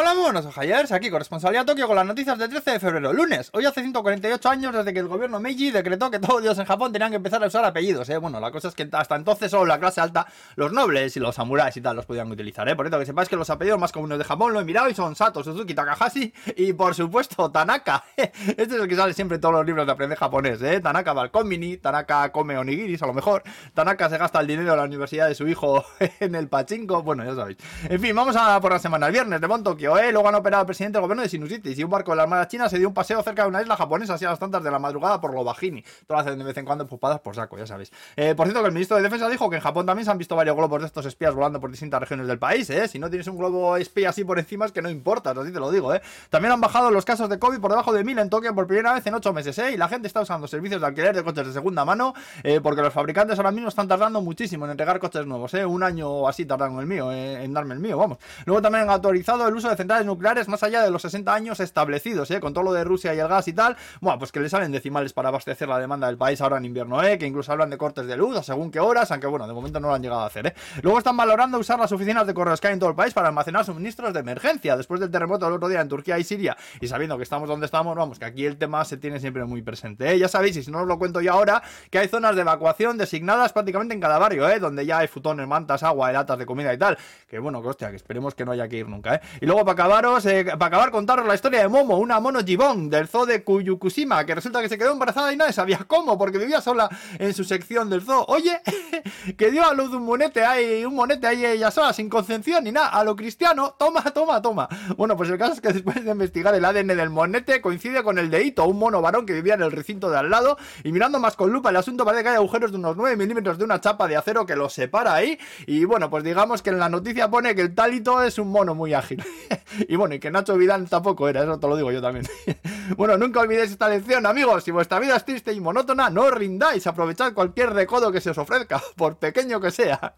Hola, 0.00 0.14
buenos 0.14 0.46
ojayers, 0.46 0.92
aquí 0.92 1.10
corresponsalía 1.10 1.64
Tokio 1.64 1.88
con 1.88 1.96
las 1.96 2.06
noticias 2.06 2.38
del 2.38 2.48
13 2.48 2.70
de 2.70 2.78
febrero, 2.78 3.12
lunes. 3.12 3.50
Hoy 3.52 3.64
hace 3.64 3.80
148 3.80 4.48
años 4.48 4.72
desde 4.72 4.92
que 4.92 5.00
el 5.00 5.08
gobierno 5.08 5.40
Meiji 5.40 5.72
decretó 5.72 6.08
que 6.08 6.20
todos 6.20 6.40
los 6.40 6.56
en 6.56 6.66
Japón 6.66 6.92
tenían 6.92 7.10
que 7.10 7.16
empezar 7.16 7.42
a 7.42 7.48
usar 7.48 7.64
apellidos, 7.64 8.08
¿eh? 8.08 8.16
Bueno, 8.16 8.38
la 8.38 8.52
cosa 8.52 8.68
es 8.68 8.76
que 8.76 8.88
hasta 8.92 9.16
entonces 9.16 9.50
solo 9.50 9.66
la 9.66 9.80
clase 9.80 10.00
alta, 10.00 10.28
los 10.54 10.72
nobles 10.72 11.16
y 11.16 11.18
los 11.18 11.34
samuráis 11.34 11.76
y 11.78 11.80
tal 11.80 11.96
los 11.96 12.06
podían 12.06 12.30
utilizar, 12.30 12.68
¿eh? 12.68 12.76
Por 12.76 12.86
eso 12.86 12.96
que 12.96 13.06
sepáis 13.06 13.28
que 13.28 13.34
los 13.34 13.50
apellidos 13.50 13.80
más 13.80 13.90
comunes 13.90 14.18
de 14.18 14.24
Japón 14.24 14.52
lo 14.52 14.60
he 14.60 14.64
mirado 14.64 14.88
y 14.88 14.94
son 14.94 15.16
Sato, 15.16 15.42
Suzuki, 15.42 15.74
Takahashi 15.74 16.32
y 16.54 16.72
por 16.74 16.94
supuesto 16.94 17.50
Tanaka. 17.50 18.04
Este 18.16 18.62
es 18.62 18.72
el 18.74 18.86
que 18.86 18.94
sale 18.94 19.14
siempre 19.14 19.34
en 19.34 19.40
todos 19.40 19.54
los 19.56 19.66
libros 19.66 19.84
de 19.84 19.90
aprender 19.90 20.16
japonés, 20.16 20.62
¿eh? 20.62 20.78
Tanaka 20.78 21.12
va 21.12 21.22
al 21.22 21.32
konbini, 21.32 21.76
Tanaka 21.78 22.30
come 22.30 22.56
onigiris 22.56 23.02
a 23.02 23.06
lo 23.08 23.14
mejor, 23.14 23.42
Tanaka 23.74 24.08
se 24.08 24.16
gasta 24.16 24.38
el 24.38 24.46
dinero 24.46 24.70
de 24.70 24.76
la 24.76 24.84
universidad 24.84 25.26
de 25.26 25.34
su 25.34 25.48
hijo 25.48 25.84
en 26.20 26.36
el 26.36 26.46
pachinko, 26.46 27.02
bueno, 27.02 27.24
ya 27.24 27.34
sabéis. 27.34 27.58
En 27.88 28.00
fin, 28.00 28.14
vamos 28.14 28.36
a 28.36 28.60
por 28.60 28.70
la 28.70 28.78
semana, 28.78 29.08
el 29.08 29.12
viernes 29.12 29.40
de 29.40 29.48
¿eh? 29.96 30.12
Luego 30.12 30.28
han 30.28 30.34
operado 30.34 30.62
al 30.62 30.66
presidente 30.66 30.96
del 30.98 31.02
gobierno 31.02 31.22
de 31.22 31.28
Sinusitis 31.28 31.78
y 31.78 31.84
un 31.84 31.90
barco 31.90 32.10
de 32.10 32.16
la 32.16 32.24
Armada 32.24 32.48
China 32.48 32.68
se 32.68 32.78
dio 32.78 32.88
un 32.88 32.94
paseo 32.94 33.22
cerca 33.22 33.42
de 33.42 33.48
una 33.48 33.62
isla 33.62 33.76
japonesa 33.76 34.14
así 34.14 34.24
a 34.24 34.30
las 34.30 34.38
tantas 34.38 34.62
de 34.62 34.70
la 34.70 34.78
madrugada 34.78 35.20
por 35.20 35.32
lo 35.32 35.44
bajini. 35.44 35.82
Todo 36.06 36.16
lo 36.16 36.18
hacen 36.18 36.38
de 36.38 36.44
vez 36.44 36.56
en 36.56 36.64
cuando 36.64 36.86
pupadas 36.86 37.20
por 37.20 37.34
saco, 37.34 37.56
ya 37.56 37.66
sabéis. 37.66 37.92
Eh, 38.16 38.34
por 38.34 38.46
cierto, 38.46 38.60
que 38.60 38.66
el 38.66 38.72
ministro 38.72 38.96
de 38.96 39.04
Defensa 39.04 39.28
dijo 39.28 39.48
que 39.48 39.56
en 39.56 39.62
Japón 39.62 39.86
también 39.86 40.04
se 40.04 40.10
han 40.10 40.18
visto 40.18 40.36
varios 40.36 40.56
globos 40.56 40.80
de 40.80 40.86
estos 40.86 41.06
espías 41.06 41.34
volando 41.34 41.60
por 41.60 41.70
distintas 41.70 42.00
regiones 42.00 42.26
del 42.26 42.38
país, 42.38 42.68
¿eh? 42.70 42.88
Si 42.88 42.98
no 42.98 43.08
tienes 43.08 43.26
un 43.28 43.38
globo 43.38 43.76
espía 43.76 44.10
así 44.10 44.24
por 44.24 44.38
encima 44.38 44.66
es 44.66 44.72
que 44.72 44.82
no 44.82 44.90
importa, 44.90 45.30
así 45.30 45.52
te 45.52 45.60
lo 45.60 45.70
digo, 45.70 45.94
¿eh? 45.94 46.02
También 46.30 46.52
han 46.52 46.60
bajado 46.60 46.90
los 46.90 47.04
casos 47.04 47.28
de 47.28 47.38
COVID 47.38 47.60
por 47.60 47.70
debajo 47.70 47.92
de 47.92 48.04
1000 48.04 48.18
en 48.18 48.30
Tokio 48.30 48.54
por 48.54 48.66
primera 48.66 48.94
vez 48.94 49.06
en 49.06 49.14
8 49.14 49.32
meses, 49.32 49.58
¿eh? 49.58 49.72
Y 49.72 49.76
la 49.76 49.88
gente 49.88 50.08
está 50.08 50.20
usando 50.20 50.48
servicios 50.48 50.80
de 50.80 50.86
alquiler 50.86 51.14
de 51.14 51.22
coches 51.22 51.46
de 51.46 51.52
segunda 51.52 51.84
mano 51.84 52.14
eh, 52.42 52.60
porque 52.62 52.82
los 52.82 52.92
fabricantes 52.92 53.38
ahora 53.38 53.50
mismo 53.50 53.68
están 53.68 53.88
tardando 53.88 54.20
muchísimo 54.20 54.64
en 54.64 54.72
entregar 54.72 54.98
coches 54.98 55.26
nuevos, 55.26 55.52
¿eh? 55.54 55.64
Un 55.64 55.82
año 55.82 56.10
o 56.10 56.28
así 56.28 56.44
tardan 56.44 56.78
el 56.78 56.86
mío, 56.86 57.12
eh, 57.12 57.44
en 57.44 57.52
darme 57.52 57.74
el 57.74 57.80
mío, 57.80 57.96
vamos. 57.98 58.18
Luego 58.44 58.62
también 58.62 58.84
han 58.84 58.90
autorizado 58.90 59.46
el 59.46 59.54
uso 59.54 59.67
de 59.70 59.76
centrales 59.76 60.06
nucleares 60.06 60.48
más 60.48 60.62
allá 60.62 60.82
de 60.82 60.90
los 60.90 61.02
60 61.02 61.32
años 61.32 61.60
establecidos, 61.60 62.30
¿eh? 62.30 62.40
Con 62.40 62.52
todo 62.52 62.64
lo 62.64 62.72
de 62.72 62.84
Rusia 62.84 63.14
y 63.14 63.18
el 63.18 63.28
gas 63.28 63.48
y 63.48 63.52
tal, 63.52 63.76
bueno, 64.00 64.18
pues 64.18 64.32
que 64.32 64.40
le 64.40 64.48
salen 64.48 64.72
decimales 64.72 65.12
para 65.12 65.28
abastecer 65.28 65.68
la 65.68 65.78
demanda 65.78 66.06
del 66.06 66.16
país 66.16 66.40
ahora 66.40 66.58
en 66.58 66.64
invierno, 66.64 67.02
¿eh? 67.02 67.18
Que 67.18 67.26
incluso 67.26 67.52
hablan 67.52 67.70
de 67.70 67.78
cortes 67.78 68.06
de 68.06 68.16
luz 68.16 68.36
a 68.36 68.42
según 68.42 68.70
qué 68.70 68.80
horas, 68.80 69.10
aunque 69.10 69.26
bueno, 69.26 69.46
de 69.46 69.54
momento 69.54 69.80
no 69.80 69.88
lo 69.88 69.94
han 69.94 70.02
llegado 70.02 70.22
a 70.22 70.26
hacer, 70.26 70.48
¿eh? 70.48 70.54
Luego 70.82 70.98
están 70.98 71.16
valorando 71.16 71.58
usar 71.58 71.78
las 71.78 71.92
oficinas 71.92 72.26
de 72.26 72.34
correos 72.34 72.60
que 72.60 72.68
hay 72.68 72.74
en 72.74 72.80
todo 72.80 72.90
el 72.90 72.96
país 72.96 73.14
para 73.14 73.28
almacenar 73.28 73.64
suministros 73.64 74.12
de 74.12 74.20
emergencia 74.20 74.76
después 74.76 75.00
del 75.00 75.10
terremoto 75.10 75.46
del 75.46 75.54
otro 75.54 75.68
día 75.68 75.80
en 75.80 75.88
Turquía 75.88 76.18
y 76.18 76.24
Siria 76.24 76.56
y 76.80 76.88
sabiendo 76.88 77.16
que 77.16 77.22
estamos 77.22 77.48
donde 77.48 77.66
estamos, 77.66 77.96
vamos, 77.96 78.18
que 78.18 78.24
aquí 78.24 78.46
el 78.46 78.56
tema 78.56 78.84
se 78.84 78.96
tiene 78.96 79.20
siempre 79.20 79.44
muy 79.44 79.62
presente, 79.62 80.12
¿eh? 80.12 80.18
Ya 80.18 80.28
sabéis, 80.28 80.56
y 80.56 80.62
si 80.62 80.70
no 80.70 80.80
os 80.80 80.86
lo 80.86 80.98
cuento 80.98 81.20
yo 81.20 81.32
ahora, 81.32 81.62
que 81.90 81.98
hay 81.98 82.08
zonas 82.08 82.34
de 82.34 82.42
evacuación 82.42 82.98
designadas 82.98 83.52
prácticamente 83.52 83.94
en 83.94 84.00
cada 84.00 84.18
barrio, 84.18 84.48
¿eh? 84.48 84.58
Donde 84.58 84.86
ya 84.86 84.98
hay 84.98 85.08
futones, 85.08 85.46
mantas, 85.46 85.82
agua, 85.82 86.12
latas 86.12 86.38
de 86.38 86.46
comida 86.46 86.72
y 86.72 86.78
tal. 86.78 86.98
Que 87.28 87.38
bueno, 87.38 87.62
que 87.62 87.68
hostia, 87.68 87.90
que 87.90 87.96
esperemos 87.96 88.34
que 88.34 88.44
no 88.44 88.52
haya 88.52 88.68
que 88.68 88.76
ir 88.76 88.88
nunca, 88.88 89.16
¿eh? 89.16 89.20
Y 89.40 89.46
luego 89.46 89.57
para 89.64 89.72
acabaros, 89.72 90.26
eh, 90.26 90.44
para 90.44 90.66
acabar 90.66 90.90
contaros 90.90 91.26
la 91.26 91.34
historia 91.34 91.60
de 91.60 91.68
Momo, 91.68 91.98
una 91.98 92.20
mono 92.20 92.40
gibón 92.44 92.90
del 92.90 93.08
zoo 93.08 93.26
de 93.26 93.42
Kuyukushima, 93.42 94.24
que 94.24 94.34
resulta 94.34 94.60
que 94.60 94.68
se 94.68 94.78
quedó 94.78 94.92
embarazada 94.92 95.32
y 95.32 95.36
nadie 95.36 95.52
sabía 95.52 95.78
cómo, 95.86 96.18
porque 96.18 96.38
vivía 96.38 96.60
sola 96.60 96.88
en 97.18 97.32
su 97.34 97.44
sección 97.44 97.88
del 97.90 98.02
zoo. 98.02 98.24
Oye, 98.28 98.60
que 99.36 99.50
dio 99.50 99.66
a 99.66 99.72
luz 99.74 99.92
un 99.92 100.04
monete 100.04 100.44
ahí, 100.44 100.84
un 100.84 100.94
monete 100.94 101.26
ahí 101.26 101.44
ella 101.44 101.70
sola, 101.70 101.92
sin 101.92 102.08
concepción 102.08 102.64
ni 102.64 102.72
nada, 102.72 102.88
a 102.88 103.04
lo 103.04 103.16
cristiano, 103.16 103.74
toma, 103.78 104.02
toma, 104.02 104.42
toma. 104.42 104.68
Bueno, 104.96 105.16
pues 105.16 105.30
el 105.30 105.38
caso 105.38 105.54
es 105.54 105.60
que 105.60 105.72
después 105.72 106.04
de 106.04 106.10
investigar 106.10 106.54
el 106.54 106.64
ADN 106.64 106.88
del 106.88 107.10
monete, 107.10 107.60
coincide 107.60 108.02
con 108.02 108.18
el 108.18 108.30
de 108.30 108.44
Ito, 108.44 108.64
un 108.66 108.78
mono 108.78 109.00
varón 109.00 109.26
que 109.26 109.32
vivía 109.32 109.54
en 109.54 109.62
el 109.62 109.72
recinto 109.72 110.10
de 110.10 110.18
al 110.18 110.30
lado, 110.30 110.58
y 110.84 110.92
mirando 110.92 111.18
más 111.18 111.36
con 111.36 111.52
lupa 111.52 111.70
el 111.70 111.76
asunto 111.76 112.04
parece 112.04 112.22
que 112.22 112.30
hay 112.30 112.36
agujeros 112.36 112.70
de 112.70 112.78
unos 112.78 112.96
9 112.96 113.16
milímetros 113.16 113.58
de 113.58 113.64
una 113.64 113.80
chapa 113.80 114.08
de 114.08 114.16
acero 114.16 114.46
que 114.46 114.56
los 114.56 114.72
separa 114.72 115.14
ahí, 115.14 115.38
y 115.66 115.84
bueno, 115.84 116.10
pues 116.10 116.24
digamos 116.24 116.62
que 116.62 116.70
en 116.70 116.78
la 116.78 116.88
noticia 116.88 117.28
pone 117.30 117.54
que 117.54 117.62
el 117.62 117.74
talito 117.74 118.22
es 118.22 118.38
un 118.38 118.48
mono 118.50 118.74
muy 118.74 118.94
ágil. 118.94 119.24
y 119.88 119.96
bueno, 119.96 120.14
y 120.14 120.18
que 120.18 120.30
Nacho 120.30 120.56
Vidal 120.56 120.88
tampoco 120.88 121.28
era, 121.28 121.42
eso 121.42 121.58
te 121.58 121.68
lo 121.68 121.76
digo 121.76 121.92
yo 121.92 122.00
también. 122.00 122.26
bueno, 122.96 123.16
nunca 123.16 123.40
olvidéis 123.40 123.70
esta 123.70 123.88
lección, 123.88 124.26
amigos, 124.26 124.64
si 124.64 124.70
vuestra 124.70 124.98
vida 124.98 125.16
es 125.16 125.24
triste 125.24 125.52
y 125.52 125.60
monótona, 125.60 126.10
no 126.10 126.30
rindáis, 126.30 126.86
aprovechad 126.86 127.32
cualquier 127.32 127.72
recodo 127.72 128.12
que 128.12 128.20
se 128.20 128.30
os 128.30 128.38
ofrezca, 128.38 128.80
por 128.96 129.16
pequeño 129.16 129.60
que 129.60 129.70
sea. 129.70 130.14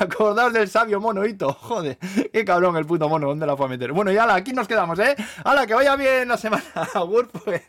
Acordaos 0.00 0.52
del 0.52 0.68
sabio 0.68 1.00
mono 1.00 1.24
Ito, 1.26 1.52
joder, 1.52 1.98
qué 2.32 2.44
cabrón 2.44 2.76
el 2.76 2.86
puto 2.86 3.08
mono, 3.08 3.28
¿dónde 3.28 3.46
la 3.46 3.56
fue 3.56 3.66
a 3.66 3.68
meter? 3.68 3.92
Bueno, 3.92 4.12
y 4.12 4.16
ala, 4.16 4.34
aquí 4.34 4.52
nos 4.52 4.68
quedamos, 4.68 4.98
¿eh? 4.98 5.16
Ala, 5.44 5.66
que 5.66 5.74
vaya 5.74 5.96
bien 5.96 6.28
la 6.28 6.36
semana, 6.36 6.64
Agur, 6.94 7.28
pues. 7.28 7.62